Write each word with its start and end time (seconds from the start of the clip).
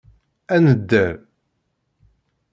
Ad 0.55 0.61
nedder. 0.65 1.15